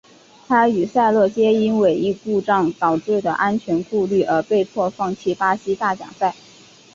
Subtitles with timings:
[0.47, 6.33] 他与萨洛皆因尾翼故障导致的安全顾虑而被迫放弃巴西大奖赛。